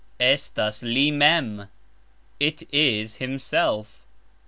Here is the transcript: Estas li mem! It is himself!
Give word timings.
Estas 0.19 0.81
li 0.81 1.11
mem! 1.11 1.67
It 2.39 2.63
is 2.73 3.17
himself! 3.17 4.03